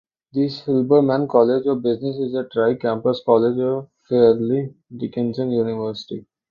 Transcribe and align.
The 0.33 0.49
Silberman 0.49 1.27
College 1.29 1.67
of 1.67 1.83
Business 1.83 2.17
is 2.17 2.33
a 2.33 2.45
tri-campus 2.51 3.21
college 3.23 3.59
of 3.59 3.87
Fairleigh 4.09 4.71
Dickinson 4.97 5.51
University. 5.51 6.25